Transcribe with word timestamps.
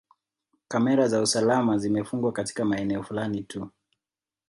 Kamera 0.67 1.07
za 1.07 1.21
usalama 1.21 1.77
zimefungwa 1.77 2.31
katika 2.31 2.65
maeneo 2.65 3.03
fulani 3.03 3.43
tu 3.43 3.69